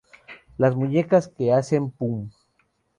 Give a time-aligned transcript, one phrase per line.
[0.57, 2.31] Las muñecas que hacen ¡pum!